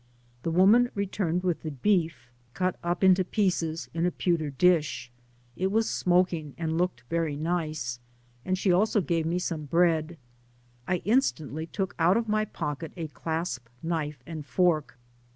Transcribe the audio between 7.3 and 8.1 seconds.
nice;